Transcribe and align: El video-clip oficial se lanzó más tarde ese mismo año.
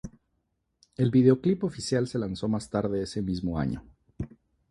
El 0.97 1.11
video-clip 1.11 1.63
oficial 1.63 2.07
se 2.07 2.17
lanzó 2.17 2.47
más 2.47 2.71
tarde 2.71 3.03
ese 3.03 3.21
mismo 3.21 3.59
año. 3.59 3.85